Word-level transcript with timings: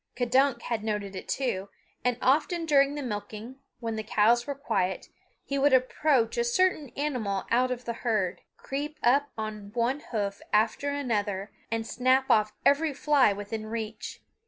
K'dunk 0.15 0.63
had 0.63 0.83
noted 0.83 1.15
it 1.15 1.27
too, 1.27 1.69
and 2.03 2.17
often 2.23 2.65
during 2.65 2.95
the 2.95 3.03
milking, 3.03 3.59
when 3.79 3.97
the 3.97 4.01
cows 4.03 4.47
were 4.47 4.55
quiet, 4.55 5.09
he 5.45 5.59
would 5.59 5.73
approach 5.73 6.39
a 6.39 6.43
certain 6.43 6.89
animal 6.97 7.45
out 7.51 7.69
of 7.69 7.85
the 7.85 7.93
herd, 8.01 8.41
creep 8.57 8.97
up 9.03 9.29
on 9.37 9.69
one 9.75 9.99
hoof 10.11 10.41
after 10.51 10.89
another 10.89 11.51
and 11.69 11.85
snap 11.85 12.31
off 12.31 12.51
every 12.65 12.95
fly 12.95 13.31
within 13.31 13.67
reach. 13.67 14.23